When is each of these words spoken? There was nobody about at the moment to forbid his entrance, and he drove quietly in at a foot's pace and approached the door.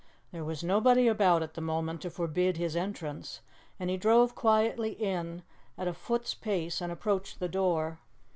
There 0.31 0.43
was 0.43 0.63
nobody 0.63 1.07
about 1.07 1.43
at 1.43 1.53
the 1.53 1.61
moment 1.61 2.01
to 2.01 2.09
forbid 2.09 2.57
his 2.57 2.75
entrance, 2.75 3.41
and 3.79 3.87
he 3.87 3.97
drove 3.97 4.33
quietly 4.33 4.93
in 4.93 5.43
at 5.77 5.87
a 5.87 5.93
foot's 5.93 6.33
pace 6.33 6.81
and 6.81 6.91
approached 6.91 7.39
the 7.39 7.47
door. 7.47 7.99